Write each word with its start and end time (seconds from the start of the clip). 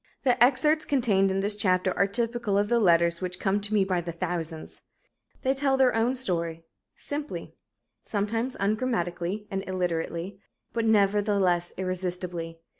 The 0.23 0.43
excerpts 0.43 0.83
contained 0.83 1.29
in 1.29 1.41
this 1.41 1.55
chapter 1.55 1.95
are 1.95 2.07
typical 2.07 2.57
of 2.57 2.69
the 2.69 2.79
letters 2.79 3.21
which 3.21 3.39
come 3.39 3.61
to 3.61 3.71
me 3.71 3.83
by 3.83 4.01
the 4.01 4.11
thousands. 4.11 4.81
They 5.43 5.53
tell 5.53 5.77
their 5.77 5.93
own 5.93 6.15
story, 6.15 6.63
simply 6.95 7.53
sometimes 8.03 8.57
ungrammatically 8.59 9.45
and 9.51 9.63
illiterately, 9.69 10.39
but 10.73 10.85
nevertheless 10.85 11.71
irresistibly. 11.77 12.57